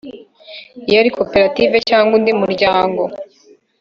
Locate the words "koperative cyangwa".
1.17-2.13